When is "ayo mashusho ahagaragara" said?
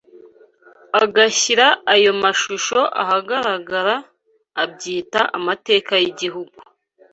1.93-3.95